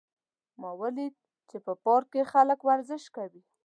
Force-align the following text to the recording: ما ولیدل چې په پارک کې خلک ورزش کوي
ما 0.59 0.71
ولیدل 0.81 1.15
چې 1.49 1.57
په 1.65 1.73
پارک 1.83 2.07
کې 2.13 2.29
خلک 2.31 2.59
ورزش 2.63 3.03
کوي 3.15 3.41